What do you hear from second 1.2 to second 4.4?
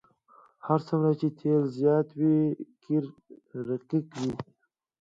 تیل زیات وي قیر رقیق وي